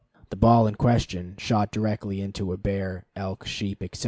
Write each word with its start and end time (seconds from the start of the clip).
The 0.31 0.35
ball 0.35 0.65
in 0.65 0.73
question, 0.73 1.35
shot 1.37 1.69
directly 1.71 2.21
into 2.21 2.53
a 2.53 2.57
bear, 2.57 3.05
elk, 3.15 3.45
sheep, 3.45 3.83
etc. 3.83 3.99